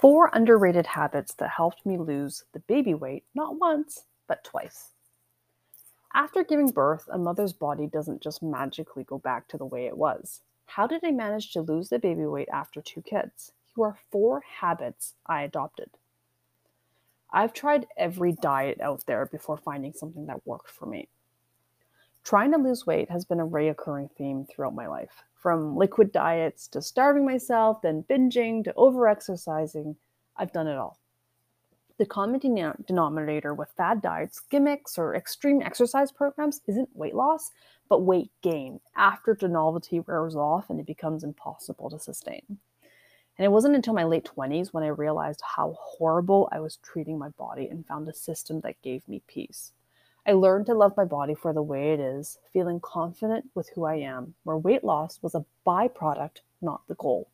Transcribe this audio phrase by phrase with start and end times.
[0.00, 4.92] Four underrated habits that helped me lose the baby weight not once, but twice.
[6.14, 9.98] After giving birth, a mother's body doesn't just magically go back to the way it
[9.98, 10.40] was.
[10.64, 13.52] How did I manage to lose the baby weight after two kids?
[13.76, 15.90] Here are four habits I adopted.
[17.30, 21.08] I've tried every diet out there before finding something that worked for me.
[22.22, 25.24] Trying to lose weight has been a reoccurring theme throughout my life.
[25.34, 29.96] From liquid diets to starving myself, then binging to overexercising,
[30.36, 30.98] I've done it all.
[31.96, 32.38] The common
[32.86, 37.50] denominator with fad diets, gimmicks, or extreme exercise programs isn't weight loss,
[37.88, 42.42] but weight gain after the novelty wears off and it becomes impossible to sustain.
[43.36, 47.18] And it wasn't until my late 20s when I realized how horrible I was treating
[47.18, 49.72] my body and found a system that gave me peace.
[50.30, 53.84] I learned to love my body for the way it is, feeling confident with who
[53.84, 57.28] I am, where weight loss was a byproduct, not the goal.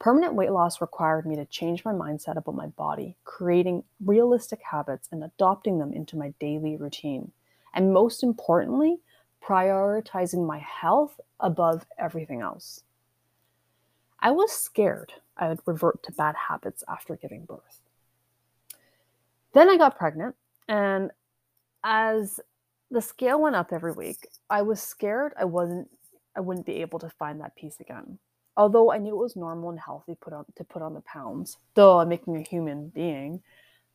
[0.00, 5.08] Permanent weight loss required me to change my mindset about my body, creating realistic habits
[5.12, 7.30] and adopting them into my daily routine.
[7.72, 8.96] And most importantly,
[9.40, 12.82] prioritizing my health above everything else.
[14.18, 17.78] I was scared I would revert to bad habits after giving birth.
[19.52, 20.34] Then I got pregnant
[20.72, 21.10] and
[21.84, 22.40] as
[22.90, 25.90] the scale went up every week, I was scared I wasn't
[26.34, 28.18] I wouldn't be able to find that peace again.
[28.56, 31.58] Although I knew it was normal and healthy put on, to put on the pounds,
[31.74, 33.42] though I'm making a human being,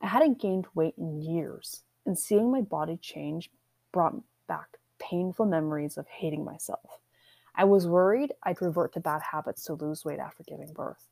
[0.01, 3.49] I hadn't gained weight in years, and seeing my body change
[3.91, 4.15] brought
[4.47, 6.99] back painful memories of hating myself.
[7.55, 11.07] I was worried I'd revert to bad habits to lose weight after giving birth.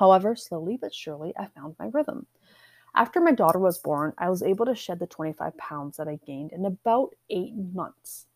[0.00, 2.26] However, slowly but surely, I found my rhythm.
[2.94, 6.18] After my daughter was born, I was able to shed the 25 pounds that I
[6.26, 8.26] gained in about eight months.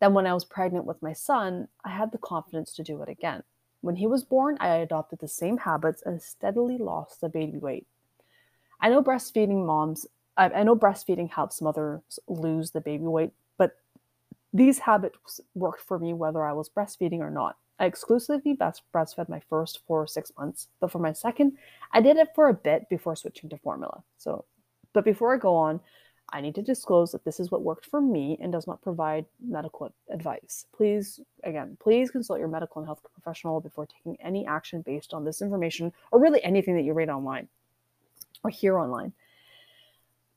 [0.00, 3.08] Then, when I was pregnant with my son, I had the confidence to do it
[3.08, 3.42] again.
[3.82, 7.86] When he was born, I adopted the same habits and steadily lost the baby weight.
[8.80, 13.76] I know breastfeeding moms, I know breastfeeding helps mothers lose the baby weight, but
[14.54, 17.56] these habits worked for me whether I was breastfeeding or not.
[17.80, 21.56] I exclusively breastfed my first four or six months, but for my second,
[21.92, 24.04] I did it for a bit before switching to formula.
[24.18, 24.44] So,
[24.92, 25.80] but before I go on,
[26.30, 29.24] I need to disclose that this is what worked for me and does not provide
[29.42, 30.66] medical advice.
[30.76, 35.24] Please, again, please consult your medical and health professional before taking any action based on
[35.24, 37.48] this information or really anything that you read online
[38.44, 39.14] or hear online.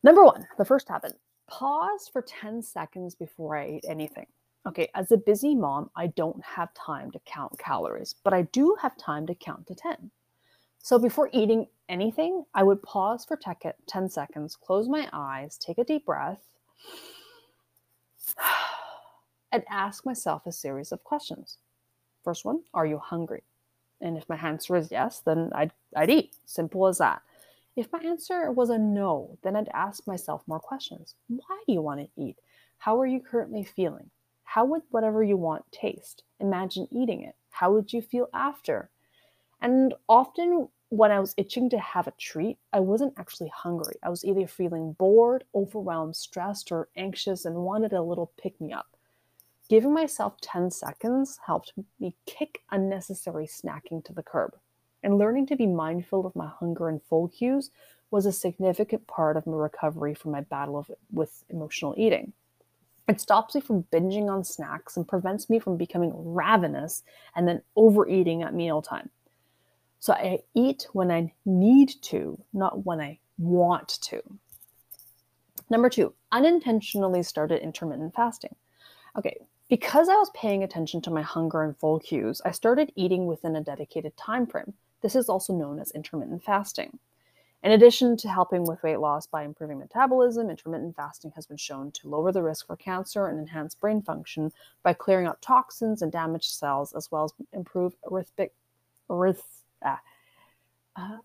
[0.02, 1.14] Number one, the first habit
[1.48, 4.28] pause for 10 seconds before I eat anything.
[4.66, 8.78] Okay, as a busy mom, I don't have time to count calories, but I do
[8.81, 10.09] have time to count to 10.
[10.79, 15.84] So before eating anything, I would pause for 10 seconds, close my eyes, take a
[15.84, 16.41] deep breath,
[19.51, 21.57] and ask myself a series of questions.
[22.24, 23.44] First one, are you hungry?
[24.00, 26.35] And if my answer is yes, then I'd, I'd eat.
[26.45, 27.22] Simple as that.
[27.75, 31.16] If my answer was a no, then I'd ask myself more questions.
[31.28, 32.38] Why do you want to eat?
[32.78, 34.09] How are you currently feeling?
[34.53, 36.22] How would whatever you want taste?
[36.40, 37.34] Imagine eating it.
[37.50, 38.91] How would you feel after?
[39.59, 43.96] And often when I was itching to have a treat, I wasn't actually hungry.
[44.03, 48.72] I was either feeling bored, overwhelmed, stressed, or anxious and wanted a little pick me
[48.72, 48.96] up.
[49.69, 54.56] Giving myself 10 seconds helped me kick unnecessary snacking to the curb.
[55.02, 57.72] And learning to be mindful of my hunger and full cues
[58.12, 62.34] was a significant part of my recovery from my battle of, with emotional eating.
[63.13, 67.03] It stops me from binging on snacks and prevents me from becoming ravenous
[67.35, 69.12] and then overeating at mealtime.
[70.00, 74.19] So I eat when I need to, not when I want to.
[75.69, 78.56] Number two, unintentionally started intermittent fasting.
[79.16, 79.38] Okay,
[79.69, 83.56] because I was paying attention to my hunger and full cues, I started eating within
[83.56, 84.74] a dedicated time frame.
[85.03, 86.97] This is also known as intermittent fasting.
[87.63, 91.91] In addition to helping with weight loss by improving metabolism, intermittent fasting has been shown
[91.94, 94.51] to lower the risk for cancer and enhance brain function
[94.84, 98.51] by clearing out toxins and damaged cells, as well as improve arithmic,
[99.09, 99.44] arith,
[99.81, 100.01] ah,
[100.98, 101.18] uh,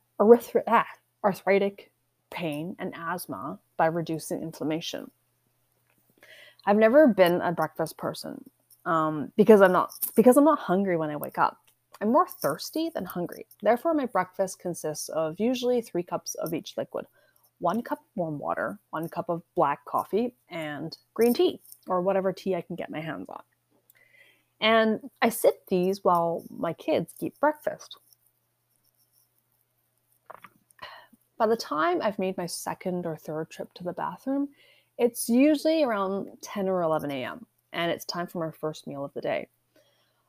[0.69, 0.87] ah,
[1.25, 1.91] arthritic
[2.31, 5.11] pain and asthma by reducing inflammation.
[6.67, 8.49] I've never been a breakfast person
[8.85, 11.59] um, because I'm not because I'm not hungry when I wake up.
[12.01, 13.47] I'm more thirsty than hungry.
[13.63, 17.07] Therefore, my breakfast consists of usually three cups of each liquid
[17.61, 22.33] one cup of warm water, one cup of black coffee, and green tea, or whatever
[22.33, 23.43] tea I can get my hands on.
[24.61, 27.99] And I sip these while my kids eat breakfast.
[31.37, 34.49] By the time I've made my second or third trip to the bathroom,
[34.99, 39.15] it's usually around 10 or 11 a.m., and it's time for my first meal of
[39.15, 39.49] the day.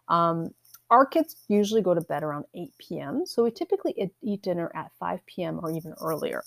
[0.07, 0.53] Um,
[0.89, 4.91] Our kids usually go to bed around 8 p.m., so we typically eat dinner at
[4.99, 5.59] 5 p.m.
[5.63, 6.43] or even earlier.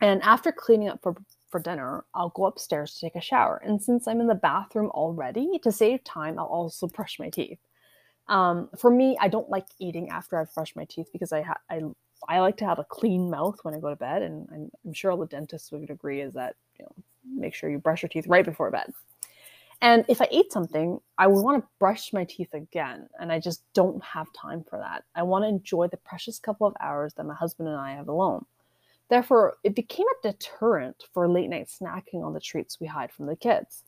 [0.00, 1.16] And after cleaning up for,
[1.50, 3.62] for dinner, I'll go upstairs to take a shower.
[3.64, 7.58] And since I'm in the bathroom already, to save time, I'll also brush my teeth.
[8.28, 11.60] Um, for me, I don't like eating after I've brushed my teeth because I, ha-
[11.70, 11.82] I
[12.28, 14.92] I like to have a clean mouth when I go to bed, and I'm, I'm
[14.94, 16.92] sure all the dentists would agree is that you know
[17.36, 18.92] make sure you brush your teeth right before bed.
[19.82, 23.08] And if I ate something, I would want to brush my teeth again.
[23.18, 25.04] And I just don't have time for that.
[25.14, 28.08] I want to enjoy the precious couple of hours that my husband and I have
[28.08, 28.44] alone.
[29.08, 33.26] Therefore, it became a deterrent for late night snacking on the treats we hide from
[33.26, 33.84] the kids.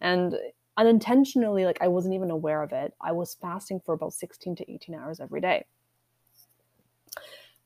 [0.00, 0.36] And
[0.76, 4.70] unintentionally, like I wasn't even aware of it, I was fasting for about 16 to
[4.70, 5.64] 18 hours every day.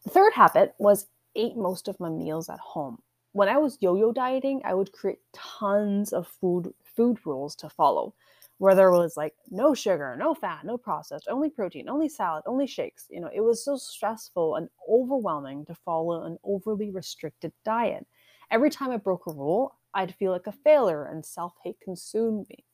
[0.04, 3.02] The third habit was ate most of my meals at home.
[3.32, 8.14] When I was yo-yo dieting, I would create tons of food food rules to follow
[8.58, 12.66] where there was like no sugar, no fat, no processed, only protein, only salad, only
[12.66, 13.06] shakes.
[13.10, 18.06] You know, it was so stressful and overwhelming to follow an overly restricted diet.
[18.50, 22.48] Every time I broke a rule, I'd feel like a failure and self hate consumed
[22.48, 22.64] me.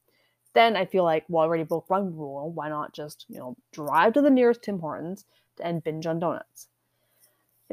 [0.54, 2.50] Then I feel like, well, I already broke one rule.
[2.52, 5.24] Why not just, you know, drive to the nearest Tim Hortons
[5.62, 6.68] and binge on donuts?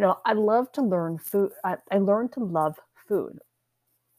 [0.04, 1.54] Know, I love to learn food.
[1.64, 2.78] I, I learned to love
[3.08, 3.40] food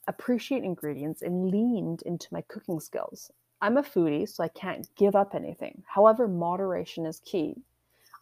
[0.06, 3.31] appreciate ingredients and leaned into my cooking skills.
[3.60, 5.82] I'm a foodie, so I can't give up anything.
[5.86, 7.62] However, moderation is key.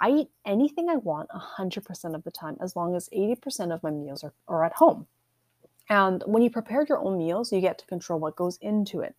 [0.01, 3.91] I eat anything I want 100% of the time, as long as 80% of my
[3.91, 5.07] meals are, are at home.
[5.89, 9.15] And when you prepare your own meals, you get to control what goes into it.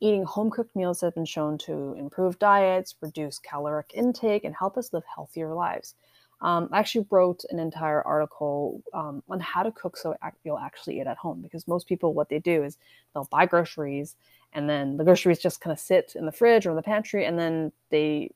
[0.00, 4.76] Eating home cooked meals has been shown to improve diets, reduce caloric intake, and help
[4.76, 5.94] us live healthier lives.
[6.40, 10.14] Um, I actually wrote an entire article um, on how to cook so
[10.44, 12.78] you'll actually eat at home because most people, what they do is
[13.12, 14.14] they'll buy groceries
[14.52, 17.38] and then the groceries just kind of sit in the fridge or the pantry and
[17.38, 18.30] then they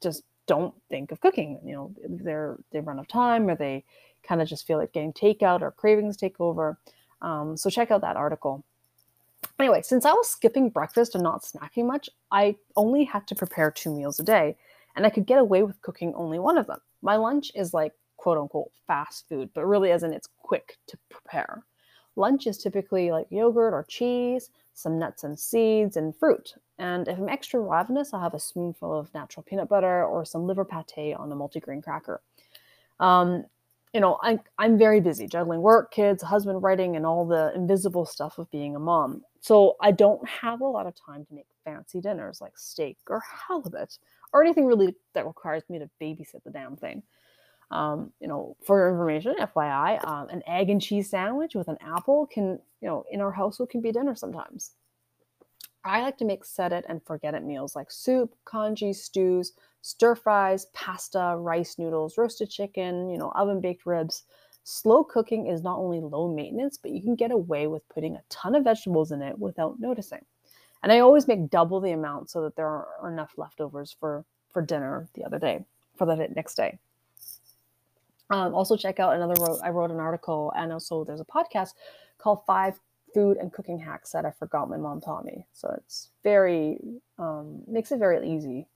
[0.00, 1.60] just don't think of cooking.
[1.64, 3.84] You know, they're they run out of time or they
[4.22, 6.78] kind of just feel like getting takeout or cravings take over.
[7.22, 8.64] Um, so check out that article.
[9.58, 13.70] Anyway, since I was skipping breakfast and not snacking much, I only had to prepare
[13.70, 14.56] two meals a day,
[14.96, 16.80] and I could get away with cooking only one of them.
[17.02, 20.12] My lunch is like quote unquote fast food, but really isn't.
[20.12, 21.64] it's quick to prepare.
[22.16, 26.54] Lunch is typically like yogurt or cheese, some nuts and seeds, and fruit.
[26.78, 30.46] And if I'm extra ravenous, I'll have a spoonful of natural peanut butter or some
[30.46, 32.20] liver pate on a multigrain cracker.
[33.00, 33.44] Um,
[33.94, 38.04] you know, I, I'm very busy juggling work, kids, husband, writing, and all the invisible
[38.04, 39.22] stuff of being a mom.
[39.40, 43.22] So I don't have a lot of time to make fancy dinners like steak or
[43.48, 43.98] halibut
[44.32, 47.02] or anything really that requires me to babysit the damn thing.
[47.70, 52.26] Um, you know, for information, FYI, um, an egg and cheese sandwich with an apple
[52.26, 54.72] can, you know, in our household can be dinner sometimes.
[55.84, 59.52] I like to make set it and forget it meals like soup, congee, stews,
[59.82, 64.24] stir fries, pasta, rice noodles, roasted chicken, you know, oven baked ribs.
[64.70, 68.22] Slow cooking is not only low maintenance, but you can get away with putting a
[68.28, 70.22] ton of vegetables in it without noticing.
[70.82, 74.60] And I always make double the amount so that there are enough leftovers for for
[74.60, 75.64] dinner the other day,
[75.96, 76.78] for the next day.
[78.28, 81.72] Um, also check out another I wrote an article and also there's a podcast
[82.18, 82.78] called Five
[83.14, 85.46] Food and Cooking Hacks that I forgot my mom taught me.
[85.54, 86.78] So it's very
[87.18, 88.66] um, makes it very easy.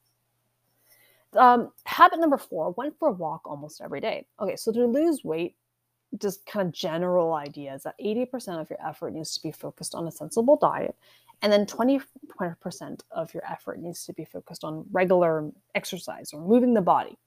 [1.34, 4.26] Um, habit number four: went for a walk almost every day.
[4.40, 5.54] Okay, so to lose weight,
[6.18, 10.06] just kind of general ideas that 80% of your effort needs to be focused on
[10.06, 10.94] a sensible diet
[11.42, 16.72] and then 20% of your effort needs to be focused on regular exercise or moving
[16.72, 17.18] the body.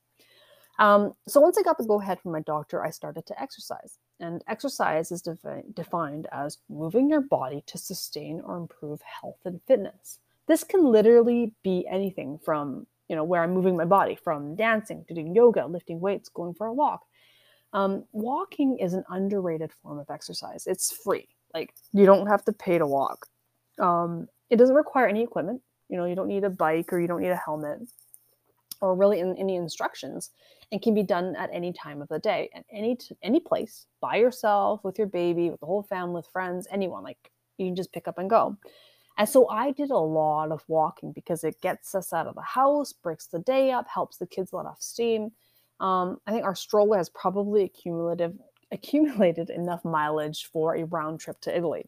[0.80, 3.98] Um, so once I got the go ahead from my doctor, I started to exercise.
[4.20, 9.62] And exercise is defi- defined as moving your body to sustain or improve health and
[9.68, 10.20] fitness.
[10.48, 15.04] This can literally be anything from, you know, where I'm moving my body, from dancing
[15.08, 17.04] to doing yoga, lifting weights, going for a walk.
[17.76, 20.66] Um, walking is an underrated form of exercise.
[20.66, 21.28] It's free.
[21.54, 23.28] Like you don't have to pay to walk.
[23.80, 25.62] Um, it doesn't require any equipment.
[25.90, 27.80] You know, you don't need a bike or you don't need a helmet
[28.82, 30.32] or really in, any instructions
[30.72, 33.86] and can be done at any time of the day at any t- any place
[34.02, 37.76] by yourself with your baby with the whole family with friends anyone like you can
[37.76, 38.58] just pick up and go
[39.18, 42.42] and so i did a lot of walking because it gets us out of the
[42.42, 45.32] house breaks the day up helps the kids let off steam
[45.80, 48.34] um, i think our stroller has probably accumulative
[48.72, 51.88] accumulated enough mileage for a round trip to italy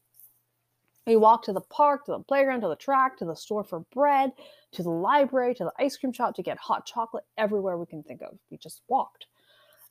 [1.08, 3.80] we walked to the park, to the playground, to the track, to the store for
[3.94, 4.34] bread,
[4.74, 8.04] to the library, to the ice cream shop to get hot chocolate, everywhere we can
[8.04, 8.38] think of.
[8.52, 9.26] We just walked.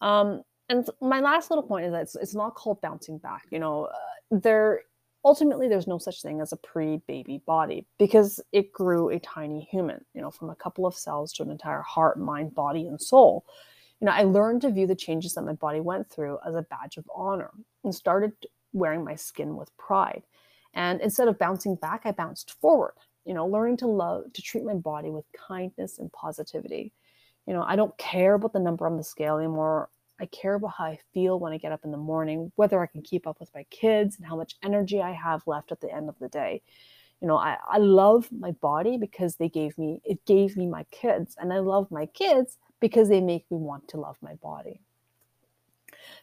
[0.02, 3.46] Um, and my last little point is that it's, it's not called bouncing back.
[3.50, 4.82] You know, uh, there
[5.24, 10.04] ultimately there's no such thing as a pre-baby body because it grew a tiny human
[10.14, 13.44] you know from a couple of cells to an entire heart mind body and soul
[14.00, 16.62] you know i learned to view the changes that my body went through as a
[16.62, 17.50] badge of honor
[17.84, 18.32] and started
[18.72, 20.22] wearing my skin with pride
[20.74, 24.64] and instead of bouncing back i bounced forward you know learning to love to treat
[24.64, 26.92] my body with kindness and positivity
[27.46, 29.88] you know i don't care about the number on the scale anymore
[30.18, 32.86] I care about how I feel when I get up in the morning, whether I
[32.86, 35.92] can keep up with my kids and how much energy I have left at the
[35.92, 36.62] end of the day.
[37.20, 40.84] You know, I, I love my body because they gave me, it gave me my
[40.90, 41.36] kids.
[41.38, 44.80] And I love my kids because they make me want to love my body.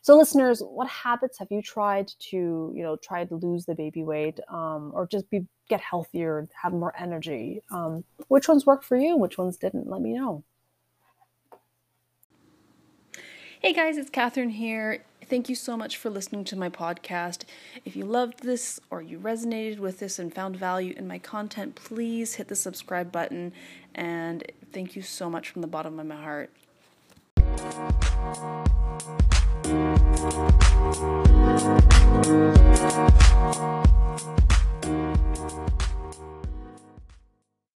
[0.01, 4.03] So, listeners, what habits have you tried to, you know, try to lose the baby
[4.03, 7.61] weight, um, or just be get healthier, have more energy?
[7.71, 9.15] Um, which ones worked for you?
[9.17, 9.89] Which ones didn't?
[9.89, 10.43] Let me know.
[13.61, 15.05] Hey guys, it's Catherine here.
[15.33, 17.45] Thank you so much for listening to my podcast.
[17.85, 21.73] If you loved this or you resonated with this and found value in my content,
[21.73, 23.51] please hit the subscribe button.
[23.95, 26.51] And thank you so much from the bottom of my heart.